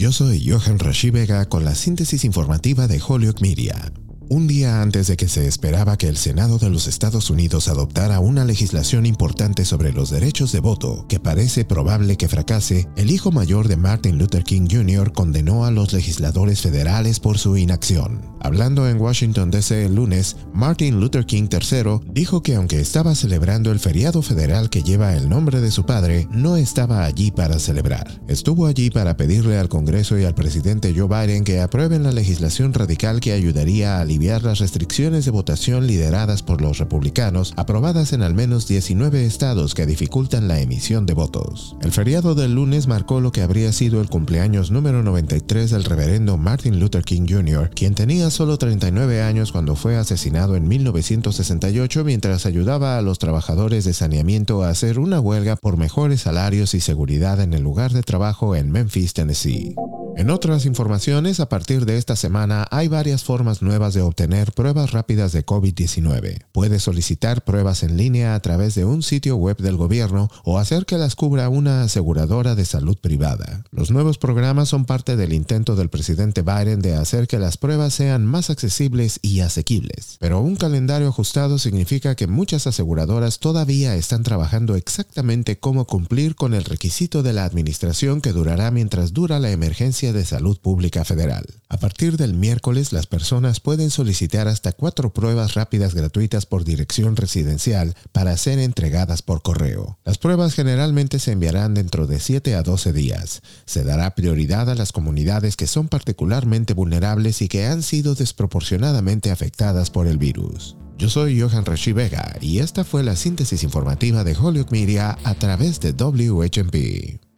[0.00, 3.92] Yo soy Johan Rashi Vega con la síntesis informativa de Holyoke Media.
[4.30, 8.18] Un día antes de que se esperaba que el Senado de los Estados Unidos adoptara
[8.18, 13.30] una legislación importante sobre los derechos de voto, que parece probable que fracase, el hijo
[13.30, 15.12] mayor de Martin Luther King Jr.
[15.12, 18.22] condenó a los legisladores federales por su inacción.
[18.40, 23.72] Hablando en Washington DC el lunes, Martin Luther King III dijo que aunque estaba celebrando
[23.72, 28.20] el feriado federal que lleva el nombre de su padre, no estaba allí para celebrar.
[28.28, 32.72] Estuvo allí para pedirle al Congreso y al presidente Joe Biden que aprueben la legislación
[32.74, 38.34] radical que ayudaría a las restricciones de votación lideradas por los republicanos, aprobadas en al
[38.34, 41.76] menos 19 estados que dificultan la emisión de votos.
[41.80, 46.36] El feriado del lunes marcó lo que habría sido el cumpleaños número 93 del reverendo
[46.36, 52.46] Martin Luther King Jr., quien tenía solo 39 años cuando fue asesinado en 1968 mientras
[52.46, 57.40] ayudaba a los trabajadores de saneamiento a hacer una huelga por mejores salarios y seguridad
[57.40, 59.74] en el lugar de trabajo en Memphis, Tennessee.
[60.20, 64.90] En otras informaciones, a partir de esta semana hay varias formas nuevas de obtener pruebas
[64.90, 66.44] rápidas de COVID-19.
[66.52, 70.84] Puedes solicitar pruebas en línea a través de un sitio web del gobierno o hacer
[70.84, 73.64] que las cubra una aseguradora de salud privada.
[73.70, 77.94] Los nuevos programas son parte del intento del presidente Biden de hacer que las pruebas
[77.94, 80.18] sean más accesibles y asequibles.
[80.20, 86.52] Pero un calendario ajustado significa que muchas aseguradoras todavía están trabajando exactamente cómo cumplir con
[86.52, 91.44] el requisito de la administración que durará mientras dura la emergencia de Salud Pública Federal.
[91.68, 97.16] A partir del miércoles, las personas pueden solicitar hasta cuatro pruebas rápidas gratuitas por dirección
[97.16, 99.98] residencial para ser entregadas por correo.
[100.04, 103.42] Las pruebas generalmente se enviarán dentro de 7 a 12 días.
[103.66, 109.30] Se dará prioridad a las comunidades que son particularmente vulnerables y que han sido desproporcionadamente
[109.30, 110.76] afectadas por el virus.
[110.98, 115.34] Yo soy Johan Rashi Vega y esta fue la síntesis informativa de Hollywood Media a
[115.34, 117.29] través de WHMP.